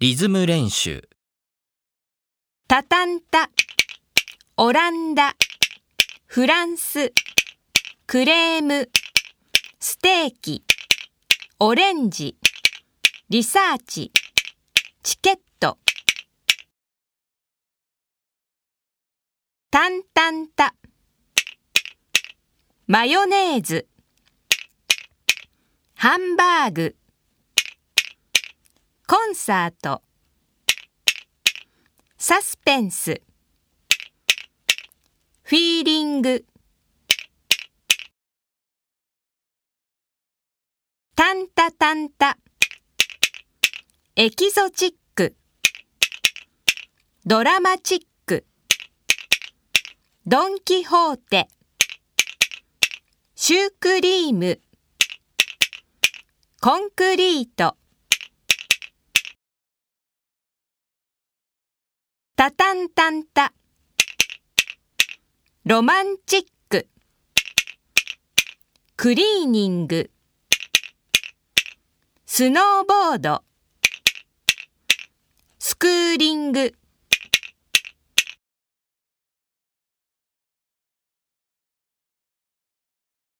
[0.00, 1.08] リズム練習
[2.68, 3.50] タタンタ、
[4.56, 5.34] オランダ、
[6.24, 7.12] フランス、
[8.06, 8.88] クレーム、
[9.80, 10.62] ステーキ、
[11.58, 12.36] オレンジ、
[13.28, 14.12] リサーチ、
[15.02, 15.78] チケット。
[19.72, 20.76] タンタンタ、
[22.86, 23.88] マヨネーズ、
[25.96, 26.97] ハンバーグ、
[29.10, 30.02] コンサート、
[32.18, 33.22] サスペンス、
[35.44, 36.44] フィーリング、
[41.16, 42.36] タンタタンタ、
[44.14, 45.34] エキゾチック、
[47.24, 48.44] ドラマチック、
[50.26, 51.48] ドンキホーテ、
[53.36, 54.60] シュークリーム、
[56.60, 57.74] コンクリート、
[62.38, 63.52] タタンタンタ、
[65.64, 66.86] ロマンチック、
[68.94, 70.08] クリーニング、
[72.26, 73.42] スノーボード、
[75.58, 76.77] スクーリング、